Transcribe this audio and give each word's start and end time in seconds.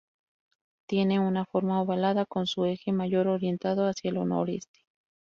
Tiene 0.87 1.19
una 1.19 1.45
forma 1.45 1.79
ovalada, 1.79 2.25
con 2.25 2.47
su 2.47 2.65
eje 2.65 2.91
mayor 2.91 3.27
orientado 3.27 3.85
hacia 3.87 4.09
el 4.09 4.27
noreste. 4.27 4.79